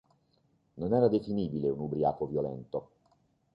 [0.79, 2.79] Non era definibile un ubriaco violento.